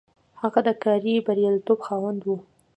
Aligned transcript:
هغه 0.41 0.59
د 0.67 0.69
کاري 0.83 1.13
برياليتوب 1.27 1.79
خاوند 1.87 2.21
و. 2.25 2.29